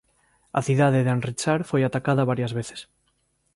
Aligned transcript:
A 0.59 0.61
cidade 0.67 0.99
de 1.05 1.11
Amritsar 1.15 1.59
foi 1.71 1.81
atacada 1.85 2.29
varias 2.31 2.51
veces. 2.59 2.79